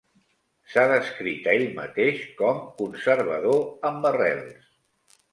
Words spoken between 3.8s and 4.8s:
amb arrels".